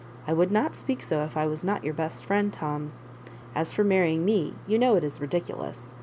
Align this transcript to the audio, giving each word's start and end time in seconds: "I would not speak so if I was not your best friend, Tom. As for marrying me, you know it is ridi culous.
"I 0.25 0.33
would 0.33 0.51
not 0.51 0.75
speak 0.75 1.03
so 1.03 1.21
if 1.25 1.37
I 1.37 1.45
was 1.45 1.63
not 1.63 1.83
your 1.83 1.93
best 1.93 2.25
friend, 2.25 2.51
Tom. 2.51 2.91
As 3.53 3.71
for 3.71 3.83
marrying 3.83 4.25
me, 4.25 4.55
you 4.65 4.79
know 4.79 4.95
it 4.95 5.03
is 5.03 5.21
ridi 5.21 5.41
culous. 5.41 5.91